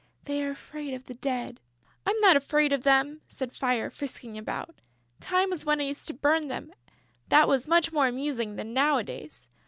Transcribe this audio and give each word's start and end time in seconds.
"They 0.25 0.43
are 0.43 0.49
afraid 0.49 0.95
of 0.95 1.05
the 1.05 1.13
Dead." 1.13 1.59
"I'm 2.07 2.19
not 2.21 2.35
afraid 2.35 2.73
of 2.73 2.81
them!" 2.81 3.21
said 3.27 3.53
Fire, 3.53 3.91
frisking 3.91 4.35
about. 4.35 4.81
"Time 5.19 5.51
was 5.51 5.63
when 5.63 5.79
I 5.79 5.83
used 5.83 6.07
to 6.07 6.13
burn 6.15 6.47
them; 6.47 6.73
that 7.29 7.47
was 7.47 7.67
much 7.67 7.91
more 7.93 8.07
amusing 8.07 8.55
than 8.55 8.73
nowadays." 8.73 9.47